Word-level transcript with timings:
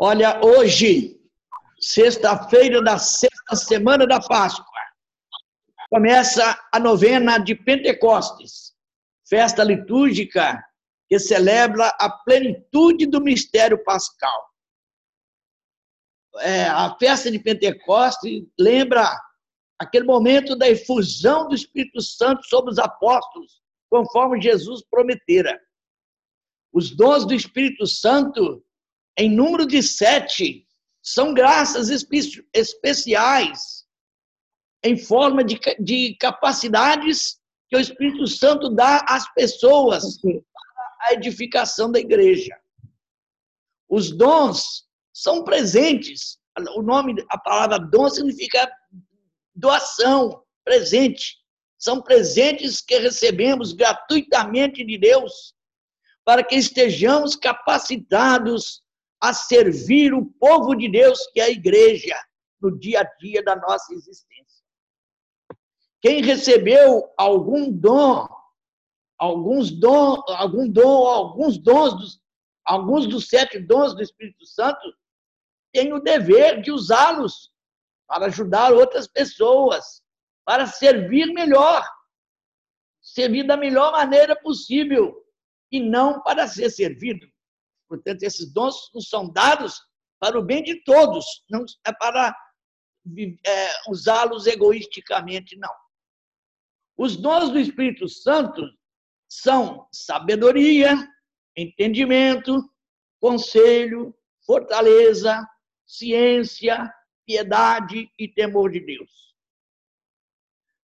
Olha, 0.00 0.40
hoje, 0.44 1.20
sexta-feira 1.80 2.80
da 2.80 2.98
sexta 2.98 3.56
semana 3.56 4.06
da 4.06 4.20
Páscoa, 4.20 4.64
começa 5.90 6.56
a 6.72 6.78
novena 6.78 7.38
de 7.38 7.56
Pentecostes, 7.56 8.76
festa 9.28 9.64
litúrgica 9.64 10.64
que 11.08 11.18
celebra 11.18 11.88
a 11.98 12.08
plenitude 12.10 13.06
do 13.06 13.20
mistério 13.20 13.82
pascal. 13.82 14.48
É, 16.42 16.66
a 16.66 16.96
festa 16.96 17.28
de 17.28 17.40
Pentecostes 17.40 18.46
lembra 18.56 19.20
aquele 19.80 20.04
momento 20.04 20.54
da 20.54 20.68
efusão 20.68 21.48
do 21.48 21.56
Espírito 21.56 22.00
Santo 22.00 22.46
sobre 22.46 22.70
os 22.70 22.78
apóstolos, 22.78 23.60
conforme 23.90 24.40
Jesus 24.40 24.80
prometera. 24.88 25.60
Os 26.72 26.94
dons 26.94 27.26
do 27.26 27.34
Espírito 27.34 27.84
Santo, 27.84 28.64
em 29.18 29.28
número 29.28 29.66
de 29.66 29.82
sete, 29.82 30.64
são 31.02 31.34
graças 31.34 31.88
espe 31.88 32.20
especiais, 32.54 33.84
em 34.84 34.96
forma 34.96 35.42
de, 35.42 35.58
de 35.80 36.16
capacidades 36.20 37.36
que 37.68 37.76
o 37.76 37.80
Espírito 37.80 38.28
Santo 38.28 38.70
dá 38.70 39.04
às 39.08 39.28
pessoas 39.34 40.20
para 40.20 40.40
a 41.00 41.14
edificação 41.14 41.90
da 41.90 41.98
igreja. 41.98 42.56
Os 43.88 44.16
dons 44.16 44.84
são 45.12 45.42
presentes. 45.42 46.38
O 46.76 46.82
nome, 46.82 47.14
a 47.28 47.38
palavra 47.38 47.78
dom 47.78 48.08
significa 48.08 48.70
doação, 49.54 50.42
presente. 50.64 51.38
São 51.76 52.00
presentes 52.00 52.80
que 52.80 52.98
recebemos 52.98 53.72
gratuitamente 53.72 54.84
de 54.84 54.96
Deus 54.96 55.54
para 56.24 56.44
que 56.44 56.54
estejamos 56.54 57.34
capacitados 57.34 58.82
a 59.20 59.32
servir 59.32 60.14
o 60.14 60.26
povo 60.26 60.74
de 60.74 60.88
Deus, 60.90 61.26
que 61.32 61.40
é 61.40 61.44
a 61.44 61.50
igreja, 61.50 62.14
no 62.60 62.78
dia 62.78 63.00
a 63.00 63.16
dia 63.18 63.42
da 63.42 63.56
nossa 63.56 63.92
existência. 63.92 64.64
Quem 66.00 66.22
recebeu 66.22 67.08
algum 67.16 67.72
dom, 67.72 68.28
alguns 69.18 69.70
dom, 69.70 70.22
algum 70.28 70.68
dom, 70.68 71.06
alguns 71.06 71.58
dons 71.58 71.94
dos, 71.94 72.20
alguns 72.64 73.06
dos 73.06 73.28
sete 73.28 73.58
dons 73.58 73.94
do 73.94 74.02
Espírito 74.02 74.46
Santo, 74.46 74.80
tem 75.72 75.92
o 75.92 76.00
dever 76.00 76.62
de 76.62 76.70
usá-los 76.70 77.52
para 78.06 78.26
ajudar 78.26 78.72
outras 78.72 79.06
pessoas, 79.08 80.02
para 80.44 80.66
servir 80.66 81.26
melhor, 81.32 81.84
servir 83.02 83.44
da 83.44 83.56
melhor 83.56 83.92
maneira 83.92 84.34
possível 84.40 85.14
e 85.70 85.80
não 85.80 86.22
para 86.22 86.46
ser 86.46 86.70
servido. 86.70 87.26
Portanto, 87.88 88.22
esses 88.22 88.52
dons 88.52 88.90
nos 88.94 89.08
são 89.08 89.30
dados 89.30 89.80
para 90.20 90.38
o 90.38 90.42
bem 90.42 90.62
de 90.62 90.82
todos, 90.84 91.24
não 91.48 91.64
é 91.86 91.92
para 91.92 92.36
é, 93.46 93.90
usá-los 93.90 94.46
egoisticamente, 94.46 95.56
não. 95.56 95.72
Os 96.96 97.16
dons 97.16 97.50
do 97.50 97.58
Espírito 97.58 98.08
Santo 98.08 98.62
são 99.28 99.88
sabedoria, 99.92 100.94
entendimento, 101.56 102.58
conselho, 103.20 104.14
fortaleza, 104.44 105.46
ciência, 105.86 106.92
piedade 107.24 108.10
e 108.18 108.28
temor 108.28 108.72
de 108.72 108.80
Deus. 108.80 109.10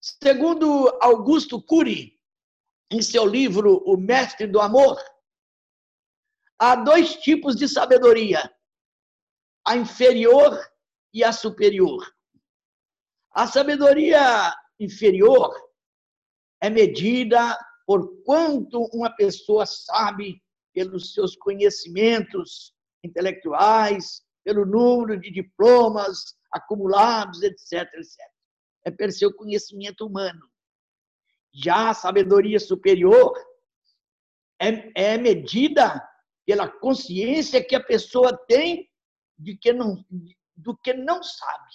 Segundo 0.00 0.96
Augusto 1.00 1.60
Cury, 1.60 2.20
em 2.90 3.00
seu 3.00 3.26
livro 3.26 3.82
O 3.86 3.96
Mestre 3.96 4.46
do 4.46 4.60
Amor, 4.60 4.98
há 6.58 6.76
dois 6.76 7.16
tipos 7.16 7.56
de 7.56 7.68
sabedoria: 7.68 8.50
a 9.66 9.76
inferior 9.76 10.58
e 11.12 11.22
a 11.22 11.32
superior. 11.32 12.04
A 13.32 13.46
sabedoria 13.46 14.54
inferior 14.78 15.52
é 16.60 16.70
medida 16.70 17.58
por 17.86 18.22
quanto 18.22 18.80
uma 18.92 19.14
pessoa 19.14 19.66
sabe 19.66 20.42
pelos 20.72 21.12
seus 21.12 21.36
conhecimentos 21.36 22.74
intelectuais, 23.02 24.22
pelo 24.44 24.64
número 24.64 25.18
de 25.20 25.30
diplomas 25.30 26.34
acumulados, 26.52 27.42
etc, 27.42 27.72
etc. 27.94 28.18
É 28.84 28.90
pelo 28.90 29.12
seu 29.12 29.34
conhecimento 29.34 30.06
humano. 30.06 30.48
Já 31.52 31.90
a 31.90 31.94
sabedoria 31.94 32.58
superior 32.58 33.32
é, 34.60 35.12
é 35.12 35.18
medida 35.18 36.02
pela 36.46 36.68
consciência 36.68 37.64
que 37.64 37.74
a 37.74 37.82
pessoa 37.82 38.36
tem 38.46 38.90
de 39.38 39.56
que 39.56 39.72
não, 39.72 40.04
do 40.54 40.76
que 40.76 40.92
não 40.92 41.22
sabe. 41.22 41.70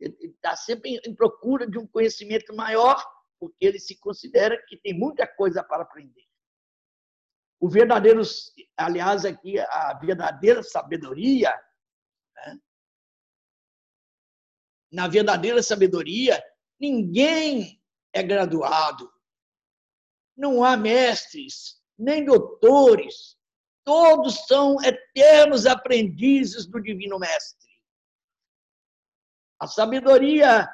Ele 0.00 0.16
está 0.34 0.56
sempre 0.56 1.00
em 1.04 1.14
procura 1.14 1.68
de 1.68 1.78
um 1.78 1.86
conhecimento 1.86 2.54
maior, 2.54 3.02
porque 3.38 3.64
ele 3.64 3.78
se 3.78 3.98
considera 3.98 4.60
que 4.66 4.76
tem 4.76 4.92
muita 4.92 5.26
coisa 5.26 5.62
para 5.62 5.82
aprender. 5.82 6.26
O 7.60 7.68
verdadeiro, 7.68 8.20
aliás, 8.76 9.24
aqui 9.24 9.58
a 9.58 9.94
verdadeira 9.94 10.62
sabedoria, 10.62 11.54
né? 12.34 12.60
na 14.92 15.08
verdadeira 15.08 15.62
sabedoria, 15.62 16.42
ninguém 16.78 17.80
é 18.12 18.22
graduado. 18.22 19.10
Não 20.36 20.62
há 20.62 20.76
mestres, 20.76 21.80
nem 21.98 22.24
doutores. 22.24 23.35
Todos 23.86 24.46
são 24.48 24.82
eternos 24.82 25.64
aprendizes 25.64 26.66
do 26.66 26.82
Divino 26.82 27.20
Mestre. 27.20 27.70
A 29.60 29.68
sabedoria, 29.68 30.68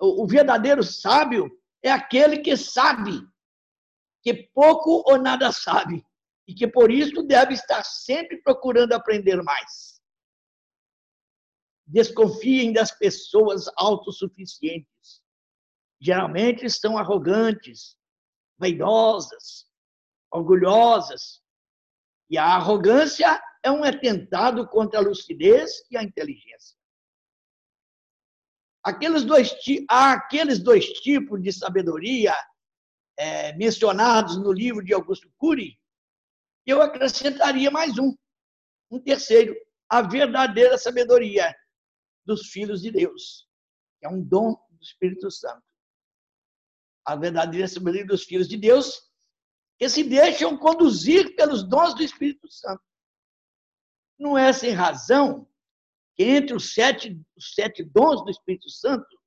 o 0.00 0.26
verdadeiro 0.26 0.82
sábio 0.82 1.50
é 1.82 1.90
aquele 1.92 2.38
que 2.38 2.56
sabe 2.56 3.28
que 4.22 4.32
pouco 4.54 5.02
ou 5.06 5.18
nada 5.18 5.52
sabe 5.52 6.02
e 6.48 6.54
que 6.54 6.66
por 6.66 6.90
isso 6.90 7.22
deve 7.22 7.52
estar 7.52 7.84
sempre 7.84 8.40
procurando 8.42 8.94
aprender 8.94 9.42
mais. 9.42 10.00
Desconfiem 11.86 12.72
das 12.72 12.90
pessoas 12.90 13.66
autossuficientes. 13.76 15.22
Geralmente 16.00 16.70
são 16.70 16.96
arrogantes, 16.96 17.98
vaidosas, 18.56 19.68
orgulhosas. 20.32 21.39
E 22.30 22.38
a 22.38 22.44
arrogância 22.44 23.42
é 23.62 23.70
um 23.70 23.82
atentado 23.82 24.66
contra 24.68 25.00
a 25.00 25.02
lucidez 25.02 25.82
e 25.90 25.96
a 25.96 26.02
inteligência. 26.02 26.78
Aqueles 28.82 29.24
dois, 29.24 29.54
há 29.90 30.12
aqueles 30.12 30.58
dois 30.58 30.86
tipos 30.86 31.42
de 31.42 31.52
sabedoria 31.52 32.34
é, 33.18 33.52
mencionados 33.54 34.38
no 34.38 34.52
livro 34.52 34.82
de 34.82 34.94
Augusto 34.94 35.30
Cury, 35.36 35.78
eu 36.64 36.80
acrescentaria 36.80 37.70
mais 37.70 37.98
um, 37.98 38.16
um 38.90 39.00
terceiro, 39.00 39.54
a 39.88 40.00
verdadeira 40.00 40.78
sabedoria 40.78 41.54
dos 42.24 42.48
filhos 42.48 42.80
de 42.80 42.90
Deus, 42.90 43.48
que 43.98 44.06
é 44.06 44.08
um 44.08 44.22
dom 44.22 44.52
do 44.70 44.82
Espírito 44.82 45.30
Santo. 45.30 45.64
A 47.04 47.16
verdadeira 47.16 47.66
sabedoria 47.66 48.06
dos 48.06 48.24
filhos 48.24 48.48
de 48.48 48.56
Deus 48.56 49.09
que 49.80 49.88
se 49.88 50.04
deixam 50.04 50.56
conduzir 50.56 51.34
pelos 51.34 51.66
dons 51.66 51.94
do 51.94 52.04
Espírito 52.04 52.48
Santo. 52.48 52.84
Não 54.16 54.38
é 54.38 54.52
sem 54.52 54.70
razão 54.70 55.48
que 56.14 56.22
entre 56.22 56.54
os 56.54 56.72
sete, 56.72 57.20
os 57.36 57.54
sete 57.54 57.82
dons 57.82 58.22
do 58.22 58.30
Espírito 58.30 58.68
Santo, 58.70 59.18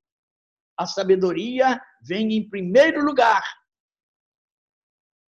a 0.77 0.85
sabedoria 0.85 1.81
vem 2.01 2.33
em 2.33 2.47
primeiro 2.47 3.03
lugar 3.03 3.43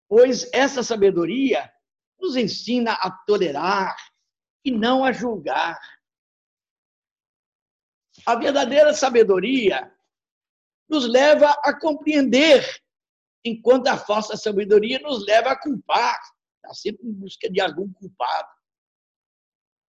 pois 0.07 0.49
essa 0.53 0.83
sabedoria 0.83 1.71
nos 2.19 2.35
ensina 2.35 2.93
a 2.93 3.11
tolerar 3.11 3.95
e 4.63 4.71
não 4.71 5.03
a 5.03 5.11
julgar. 5.11 5.79
A 8.25 8.35
verdadeira 8.35 8.93
sabedoria 8.93 9.93
nos 10.87 11.07
leva 11.07 11.49
a 11.63 11.77
compreender, 11.77 12.63
enquanto 13.45 13.87
a 13.87 13.97
falsa 13.97 14.35
sabedoria 14.35 14.99
nos 14.99 15.23
leva 15.23 15.51
a 15.51 15.59
culpar, 15.59 16.19
está 16.55 16.73
sempre 16.73 17.07
em 17.07 17.13
busca 17.13 17.47
de 17.47 17.61
algum 17.61 17.93
culpado. 17.93 18.49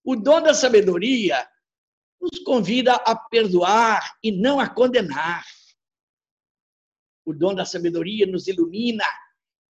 O 0.03 0.15
dom 0.15 0.41
da 0.41 0.55
sabedoria 0.55 1.47
nos 2.19 2.39
convida 2.39 2.95
a 2.95 3.15
perdoar 3.15 4.17
e 4.23 4.31
não 4.31 4.59
a 4.59 4.67
condenar. 4.67 5.45
O 7.23 7.33
dom 7.33 7.53
da 7.53 7.63
sabedoria 7.63 8.25
nos 8.25 8.47
ilumina 8.47 9.05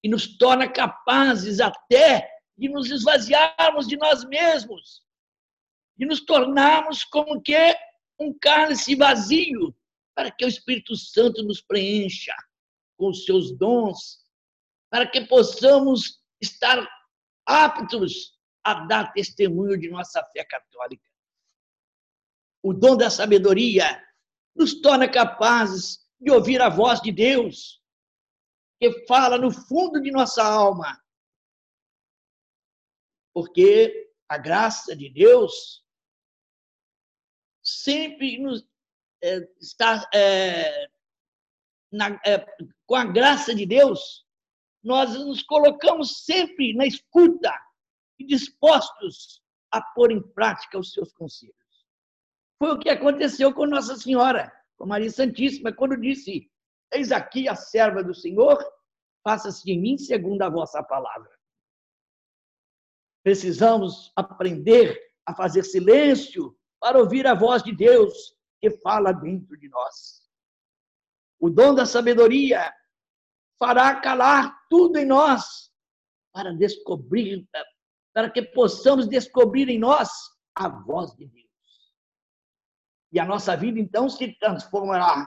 e 0.05 0.09
nos 0.09 0.37
torna 0.37 0.71
capazes 0.71 1.59
até 1.59 2.31
de 2.57 2.69
nos 2.69 2.91
esvaziarmos 2.91 3.89
de 3.89 3.97
nós 3.97 4.25
mesmos, 4.25 5.03
de 5.97 6.05
nos 6.05 6.21
tornarmos 6.21 7.03
como 7.05 7.41
que 7.41 7.57
um 8.19 8.37
cálice 8.39 8.95
vazio, 8.95 9.75
para 10.15 10.31
que 10.31 10.45
o 10.45 10.49
Espírito 10.49 10.95
Santo 10.95 11.43
nos 11.43 11.63
preencha 11.63 12.35
com 13.01 13.09
os 13.09 13.25
seus 13.25 13.57
dons, 13.57 14.23
para 14.91 15.11
que 15.11 15.27
possamos 15.27 16.23
estar 16.39 16.87
aptos 17.47 18.39
a 18.63 18.87
dar 18.87 19.11
testemunho 19.15 19.79
de 19.79 19.89
nossa 19.89 20.23
fé 20.35 20.45
católica. 20.45 21.09
O 22.63 22.75
dom 22.75 22.99
da 22.99 23.09
sabedoria 23.09 24.07
nos 24.55 24.83
torna 24.83 25.11
capazes 25.11 26.07
de 26.21 26.31
ouvir 26.31 26.61
a 26.61 26.69
voz 26.69 27.01
de 27.01 27.11
Deus, 27.11 27.83
que 28.79 29.07
fala 29.07 29.39
no 29.39 29.51
fundo 29.51 29.99
de 30.03 30.11
nossa 30.11 30.45
alma. 30.45 31.03
Porque 33.33 34.13
a 34.29 34.37
graça 34.37 34.95
de 34.95 35.09
Deus 35.09 35.83
sempre 37.63 38.39
nos, 38.39 38.63
é, 39.23 39.39
está 39.59 40.07
é, 40.13 40.91
na, 41.91 42.21
é, 42.25 42.45
com 42.87 42.95
a 42.95 43.05
graça 43.05 43.55
de 43.55 43.67
Deus, 43.67 44.25
nós 44.83 45.15
nos 45.15 45.43
colocamos 45.43 46.25
sempre 46.25 46.75
na 46.75 46.87
escuta 46.87 47.53
e 48.19 48.25
dispostos 48.25 49.43
a 49.71 49.81
pôr 49.81 50.11
em 50.11 50.23
prática 50.33 50.79
os 50.79 50.93
seus 50.93 51.13
conselhos. 51.13 51.55
Foi 52.59 52.73
o 52.73 52.79
que 52.79 52.91
aconteceu 52.91 53.53
com 53.55 53.67
Nossa 53.67 53.97
Senhora, 53.97 54.53
com 54.77 54.87
Maria 54.87 55.11
Santíssima, 55.11 55.73
quando 55.73 56.01
disse: 56.01 56.51
Eis 56.93 57.13
aqui 57.13 57.49
a 57.49 57.55
serva 57.55 58.03
do 58.03 58.15
Senhor, 58.15 58.59
faça-se 59.23 59.65
de 59.65 59.77
mim 59.77 59.97
segundo 59.97 60.43
a 60.43 60.49
vossa 60.49 60.83
palavra. 60.83 61.31
Precisamos 63.23 64.11
aprender 64.17 64.99
a 65.27 65.35
fazer 65.35 65.63
silêncio 65.63 66.57
para 66.81 66.99
ouvir 66.99 67.27
a 67.27 67.35
voz 67.35 67.63
de 67.63 67.75
Deus 67.75 68.35
que 68.61 68.71
fala 68.71 69.13
dentro 69.13 69.57
de 69.59 69.69
nós. 69.69 70.20
O 71.41 71.49
dom 71.49 71.75
da 71.75 71.87
sabedoria 71.87 72.71
fará 73.59 73.99
calar 73.99 74.55
tudo 74.69 74.99
em 74.99 75.07
nós 75.07 75.71
para 76.33 76.53
descobrir, 76.53 77.49
para 78.13 78.31
que 78.31 78.43
possamos 78.43 79.09
descobrir 79.09 79.69
em 79.71 79.79
nós 79.79 80.11
a 80.55 80.69
voz 80.69 81.13
de 81.17 81.27
Deus. 81.27 81.49
E 83.13 83.19
a 83.19 83.25
nossa 83.25 83.57
vida 83.57 83.81
então 83.81 84.09
se 84.09 84.39
transformará 84.39 85.27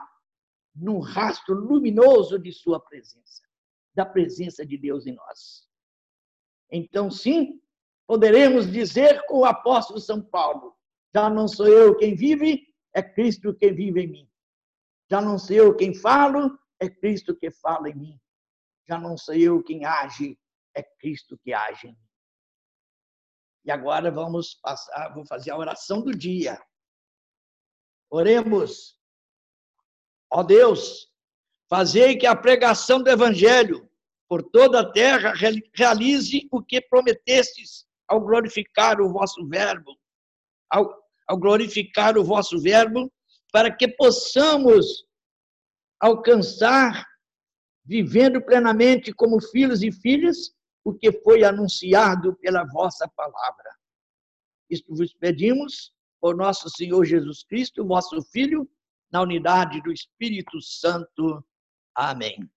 num 0.74 1.00
rastro 1.00 1.54
luminoso 1.54 2.38
de 2.38 2.52
sua 2.52 2.80
presença, 2.80 3.42
da 3.92 4.06
presença 4.06 4.64
de 4.64 4.78
Deus 4.78 5.06
em 5.06 5.14
nós. 5.14 5.68
Então, 6.70 7.10
sim, 7.10 7.60
poderemos 8.06 8.70
dizer 8.70 9.24
com 9.26 9.40
o 9.40 9.44
apóstolo 9.44 10.00
São 10.00 10.22
Paulo: 10.22 10.74
já 11.14 11.28
não 11.28 11.46
sou 11.46 11.66
eu 11.66 11.96
quem 11.96 12.14
vive, 12.14 12.66
é 12.94 13.02
Cristo 13.02 13.54
quem 13.54 13.74
vive 13.74 14.00
em 14.00 14.06
mim. 14.08 14.30
Já 15.10 15.20
não 15.20 15.38
sou 15.38 15.56
eu 15.56 15.76
quem 15.76 15.94
falo, 15.94 16.58
é 16.80 16.88
Cristo 16.88 17.36
que 17.36 17.50
fala 17.50 17.88
em 17.88 17.94
mim. 17.94 18.20
Já 18.88 18.98
não 18.98 19.16
sou 19.16 19.34
eu 19.34 19.62
quem 19.62 19.84
age, 19.84 20.38
é 20.74 20.82
Cristo 20.82 21.38
que 21.38 21.52
age 21.52 21.88
em 21.88 21.92
mim. 21.92 22.04
E 23.64 23.70
agora 23.70 24.10
vamos 24.10 24.54
passar, 24.54 25.14
vou 25.14 25.26
fazer 25.26 25.50
a 25.50 25.56
oração 25.56 26.02
do 26.02 26.12
dia. 26.12 26.60
Oremos. 28.10 28.98
Ó 30.30 30.42
Deus, 30.42 31.10
fazei 31.68 32.16
que 32.16 32.26
a 32.26 32.36
pregação 32.36 33.02
do 33.02 33.08
evangelho 33.08 33.88
por 34.28 34.42
toda 34.42 34.80
a 34.80 34.92
terra 34.92 35.32
realize 35.74 36.46
o 36.50 36.62
que 36.62 36.80
prometestes 36.80 37.86
ao 38.06 38.20
glorificar 38.20 39.00
o 39.00 39.10
vosso 39.10 39.46
verbo, 39.48 39.96
ao, 40.70 40.92
ao 41.26 41.38
glorificar 41.38 42.18
o 42.18 42.24
vosso 42.24 42.60
verbo 42.60 43.10
para 43.54 43.70
que 43.72 43.86
possamos 43.86 45.06
alcançar, 46.00 47.06
vivendo 47.84 48.44
plenamente 48.44 49.12
como 49.12 49.40
filhos 49.40 49.80
e 49.80 49.92
filhas, 49.92 50.52
o 50.82 50.92
que 50.92 51.12
foi 51.22 51.44
anunciado 51.44 52.34
pela 52.38 52.64
vossa 52.64 53.08
palavra. 53.14 53.70
Isto 54.68 54.92
vos 54.96 55.14
pedimos 55.14 55.92
por 56.20 56.36
nosso 56.36 56.68
Senhor 56.68 57.04
Jesus 57.04 57.44
Cristo, 57.44 57.86
vosso 57.86 58.20
Filho, 58.22 58.68
na 59.12 59.22
unidade 59.22 59.80
do 59.82 59.92
Espírito 59.92 60.60
Santo. 60.60 61.40
Amém. 61.94 62.50